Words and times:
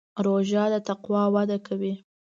روژه 0.25 0.63
د 0.73 0.75
تقوا 0.87 1.23
وده 1.33 1.57
کوي. 1.67 1.93